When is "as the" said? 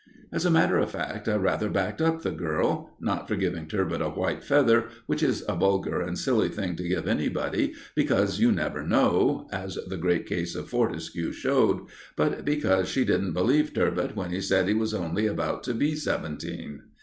9.51-9.97